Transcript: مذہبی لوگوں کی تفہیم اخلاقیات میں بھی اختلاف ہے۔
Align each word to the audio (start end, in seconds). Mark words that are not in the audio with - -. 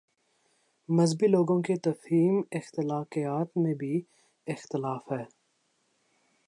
مذہبی 0.89 1.27
لوگوں 1.27 1.61
کی 1.61 1.75
تفہیم 1.75 2.41
اخلاقیات 2.51 3.57
میں 3.57 3.73
بھی 3.73 4.01
اختلاف 4.47 5.11
ہے۔ 5.11 5.23